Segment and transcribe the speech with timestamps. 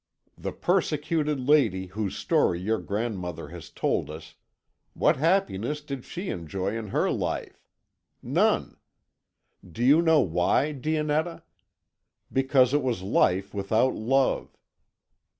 [0.35, 4.33] The persecuted lady whose story your grandmother has told us
[4.95, 7.69] what happiness did she enjoy in her life?
[8.23, 8.77] None.
[9.63, 11.43] Do you know why, Dionetta?
[12.33, 14.57] Because it was life without love.